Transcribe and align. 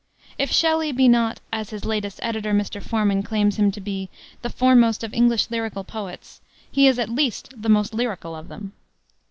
If 0.39 0.49
Shelley 0.51 0.91
be 0.91 1.07
not, 1.07 1.41
as 1.53 1.69
his 1.69 1.85
latest 1.85 2.19
editor, 2.23 2.53
Mr. 2.55 2.81
Forman, 2.81 3.21
claims 3.21 3.57
him 3.57 3.71
to 3.73 3.79
be, 3.79 4.09
the 4.41 4.49
foremost 4.49 5.03
of 5.03 5.13
English 5.13 5.51
lyrical 5.51 5.83
poets, 5.83 6.41
he 6.71 6.87
is 6.87 6.97
at 6.97 7.07
least 7.07 7.53
the 7.55 7.69
most 7.69 7.93
lyrical 7.93 8.35
of 8.35 8.47
them. 8.47 8.73